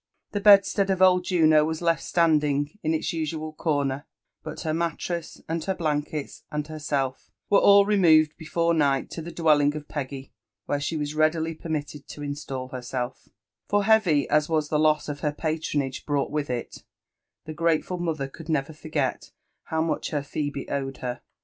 The 0.31 0.41
bedstead 0.41 0.89
of 0.89 0.99
old 0.99 1.25
Juno 1.25 1.63
was 1.63 1.79
left 1.79 2.01
standing 2.01 2.71
in 2.81 2.91
its 2.95 3.13
usual 3.13 3.53
corner; 3.53 4.07
but 4.41 4.61
her 4.61 4.73
mattress 4.73 5.39
and 5.47 5.63
her 5.65 5.75
blankets, 5.75 6.41
and 6.51 6.65
herself, 6.65 7.29
were 7.51 7.59
all 7.59 7.85
removed 7.85 8.35
before 8.35 8.73
night 8.73 9.11
to 9.11 9.21
the 9.21 9.31
dwelling 9.31 9.75
of 9.75 9.87
Peggy, 9.87 10.33
where 10.65 10.79
she 10.79 10.97
waa 10.97 11.05
readily 11.15 11.53
permitted 11.53 12.07
to 12.07 12.23
install 12.23 12.69
herself; 12.69 13.29
for 13.67 13.83
heavy 13.83 14.27
as 14.27 14.49
was 14.49 14.69
the 14.69 14.79
loss 14.79 15.05
her 15.05 15.31
pa 15.31 15.49
tronage 15.49 16.03
brought 16.03 16.31
with 16.31 16.49
it, 16.49 16.81
the 17.45 17.53
grateful 17.53 17.99
mother 17.99 18.27
could 18.27 18.49
never 18.49 18.73
forget 18.73 19.29
how 19.65 19.83
much 19.83 20.09
her 20.09 20.23
Phebe 20.23 20.67
owed 20.67 20.97
her. 21.05 21.21